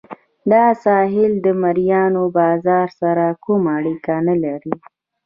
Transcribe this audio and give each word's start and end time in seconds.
دا 0.51 0.65
ساحل 0.83 1.33
د 1.45 1.47
مریانو 1.61 2.23
بازار 2.37 2.87
سره 3.01 3.25
کومه 3.43 3.69
اړیکه 3.77 4.13
نه 4.27 4.35
لرله. 4.43 4.77